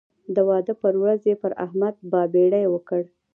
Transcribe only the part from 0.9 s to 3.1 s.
ورځ یې پر احمد بابېړۍ وکړ.